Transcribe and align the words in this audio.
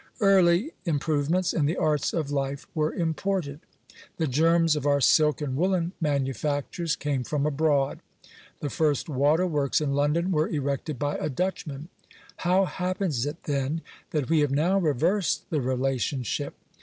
Early 0.19 0.71
im 0.83 0.97
provements 0.99 1.53
in 1.53 1.67
the 1.67 1.77
arts 1.77 2.11
of 2.11 2.31
life 2.31 2.65
were 2.73 2.91
imported. 2.91 3.59
The 4.17 4.25
germs 4.25 4.75
of 4.75 4.81
Digitized 4.81 4.83
by 4.83 4.89
VjOOQIC 4.89 4.89
SANITARY 4.89 4.89
SUPERVISION. 4.89 4.89
898 4.89 4.89
our 4.89 5.01
silk 5.01 5.41
and 5.41 5.55
woollen 5.57 5.91
manufactures 6.01 6.95
came 6.95 7.23
from 7.23 7.45
abroad. 7.45 7.99
The 8.61 8.69
first 8.71 9.09
water 9.09 9.45
works 9.45 9.79
in 9.79 9.93
London 9.93 10.31
were 10.31 10.49
erected 10.49 10.97
by 10.97 11.17
a 11.17 11.29
Dutchman. 11.29 11.89
How 12.37 12.65
happens 12.65 13.23
it, 13.27 13.43
then, 13.43 13.81
that 14.09 14.27
we 14.27 14.39
have 14.39 14.49
now 14.49 14.79
reversed 14.79 15.47
the 15.51 15.61
relationship 15.61 16.55